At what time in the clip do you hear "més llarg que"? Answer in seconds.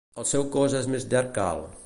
0.95-1.49